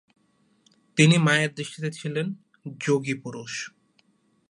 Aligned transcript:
তিনি 0.97 1.15
মায়ের 1.17 1.51
দৃষ্টিতে 1.53 1.89
ছিলেন 1.91 2.27
'যোগিপুরুষ'। 2.65 3.59